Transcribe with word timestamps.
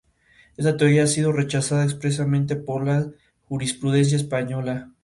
Esta 0.57 0.77
teoría 0.77 1.03
ha 1.03 1.05
sido 1.05 1.31
rechazada 1.31 1.83
expresamente 1.83 2.55
por 2.55 2.83
la 2.87 3.11
jurisprudencia 3.43 4.17
española. 4.17 4.89